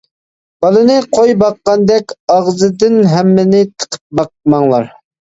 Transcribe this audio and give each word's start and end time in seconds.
بالىنى 0.65 0.93
قوي 1.17 1.35
باققاندەك 1.43 2.13
ئاغزىدىن 2.37 2.97
ھەممىنى 3.13 3.61
تىقىپ 3.85 4.03
باقماڭلار. 4.21 4.89